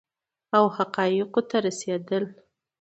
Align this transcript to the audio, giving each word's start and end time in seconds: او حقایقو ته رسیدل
او 0.57 0.65
حقایقو 0.75 1.41
ته 1.49 1.57
رسیدل 1.65 2.23